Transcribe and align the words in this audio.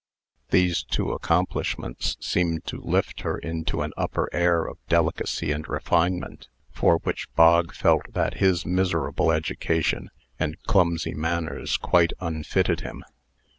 These 0.49 0.81
two 0.81 1.11
accomplishments 1.11 2.17
seemed 2.19 2.65
to 2.65 2.81
lift 2.81 3.19
her 3.21 3.37
into 3.37 3.83
an 3.83 3.93
upper 3.95 4.29
air 4.33 4.65
of 4.65 4.79
delicacy 4.87 5.51
and 5.51 5.69
refinement, 5.69 6.47
for 6.71 6.97
which 7.03 7.31
Bog 7.35 7.71
felt 7.75 8.11
that 8.13 8.37
his 8.41 8.65
miserable 8.65 9.31
education 9.31 10.09
and 10.39 10.59
clumsy 10.63 11.13
manners 11.13 11.77
quite 11.77 12.13
unfitted 12.19 12.79
him. 12.81 13.03